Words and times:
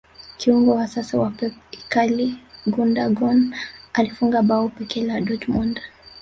kiungo 0.37 0.71
wa 0.75 0.87
sasa 0.87 1.19
wa 1.19 1.29
pep 1.31 1.53
ikaly 1.71 2.37
gundagon 2.65 3.55
alifunga 3.93 4.41
bao 4.41 4.69
pekee 4.69 5.03
la 5.03 5.21
dortmond 5.21 5.79